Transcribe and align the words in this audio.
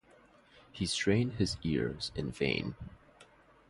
He 0.71 0.87
strained 0.87 1.33
his 1.33 1.57
ears 1.61 2.11
in 2.15 2.31
vain. 2.31 2.73